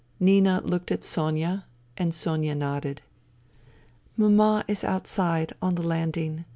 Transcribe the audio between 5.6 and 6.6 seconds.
on the landing.